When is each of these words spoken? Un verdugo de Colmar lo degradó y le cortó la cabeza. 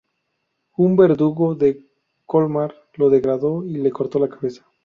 Un 0.77 0.95
verdugo 0.95 1.53
de 1.53 1.87
Colmar 2.25 2.73
lo 2.95 3.11
degradó 3.11 3.63
y 3.63 3.73
le 3.77 3.91
cortó 3.91 4.17
la 4.17 4.29
cabeza. 4.29 4.65